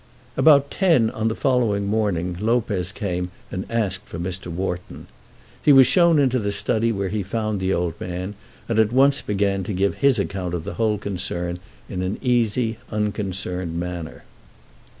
[0.35, 4.47] About ten on the following morning Lopez came and asked for Mr.
[4.47, 5.05] Wharton.
[5.61, 8.33] He was shown into the study, where he found the old man,
[8.67, 12.79] and at once began to give his account of the whole concern in an easy,
[12.89, 14.23] unconcerned manner.